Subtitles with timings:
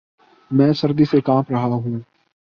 [0.51, 1.99] میں سردی سے کانپ رہا ہوں